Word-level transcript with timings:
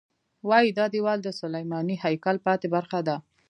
وایي 0.49 0.69
دا 0.79 0.85
دیوال 0.93 1.19
د 1.23 1.29
سلیماني 1.39 1.95
هیکل 2.05 2.37
پاتې 2.45 2.67
برخه 2.75 2.99
ده. 3.07 3.15